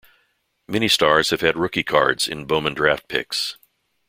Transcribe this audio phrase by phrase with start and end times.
[0.67, 3.57] Many stars have had rookie cards in Bowman Draft Picks.